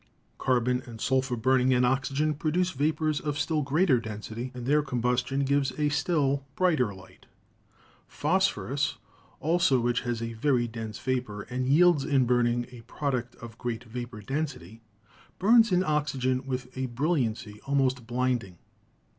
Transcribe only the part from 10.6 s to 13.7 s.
dense vapor, and yields, in burn ing, a product of